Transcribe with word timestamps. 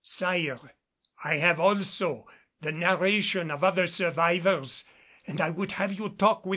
"Sire, 0.03 0.59
I 1.23 1.35
have 1.35 1.59
also 1.59 2.27
the 2.59 2.71
narration 2.71 3.51
of 3.51 3.63
other 3.63 3.85
survivors 3.85 4.83
and 5.27 5.39
I 5.39 5.51
would 5.51 5.73
have 5.73 5.93
you 5.99 6.09
talk 6.09 6.43
with 6.43 6.49
M. 6.49 6.49